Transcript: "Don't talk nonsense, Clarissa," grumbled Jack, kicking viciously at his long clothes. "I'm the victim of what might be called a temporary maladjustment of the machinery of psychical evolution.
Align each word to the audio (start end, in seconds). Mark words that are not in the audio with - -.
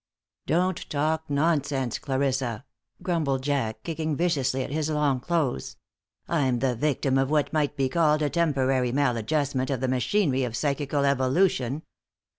"Don't 0.47 0.89
talk 0.89 1.25
nonsense, 1.29 1.99
Clarissa," 1.99 2.65
grumbled 3.03 3.43
Jack, 3.43 3.83
kicking 3.83 4.15
viciously 4.15 4.63
at 4.63 4.71
his 4.71 4.89
long 4.89 5.19
clothes. 5.19 5.75
"I'm 6.27 6.57
the 6.57 6.73
victim 6.75 7.19
of 7.19 7.29
what 7.29 7.53
might 7.53 7.77
be 7.77 7.87
called 7.87 8.23
a 8.23 8.29
temporary 8.31 8.91
maladjustment 8.91 9.69
of 9.69 9.79
the 9.79 9.87
machinery 9.87 10.43
of 10.43 10.57
psychical 10.57 11.05
evolution. 11.05 11.83